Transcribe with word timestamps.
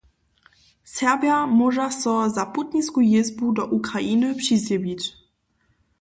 Serbja 0.93 1.35
móža 1.57 1.89
so 1.97 2.15
za 2.35 2.45
putnisku 2.53 2.99
jězbu 3.13 3.51
do 3.55 3.63
Ukrainy 3.79 4.29
přizjewić. 4.39 5.01